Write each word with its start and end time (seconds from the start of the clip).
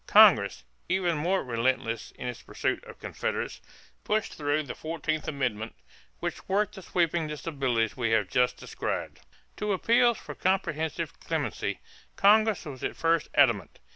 Congress, 0.07 0.63
even 0.89 1.15
more 1.15 1.43
relentless 1.43 2.09
in 2.17 2.25
its 2.27 2.41
pursuit 2.41 2.83
of 2.85 2.97
Confederates, 2.97 3.61
pushed 4.03 4.33
through 4.33 4.63
the 4.63 4.73
fourteenth 4.73 5.27
amendment 5.27 5.75
which 6.19 6.49
worked 6.49 6.73
the 6.73 6.81
sweeping 6.81 7.27
disabilities 7.27 7.95
we 7.95 8.09
have 8.09 8.27
just 8.27 8.57
described. 8.57 9.19
To 9.57 9.73
appeals 9.73 10.17
for 10.17 10.33
comprehensive 10.33 11.19
clemency, 11.19 11.81
Congress 12.15 12.65
was 12.65 12.83
at 12.83 12.95
first 12.95 13.27
adamant. 13.35 13.77